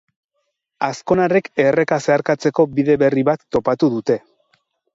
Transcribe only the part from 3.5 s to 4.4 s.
topatu dute.